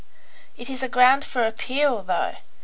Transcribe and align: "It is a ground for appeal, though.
"It 0.57 0.67
is 0.67 0.81
a 0.81 0.89
ground 0.89 1.23
for 1.23 1.45
appeal, 1.45 2.01
though. 2.01 2.37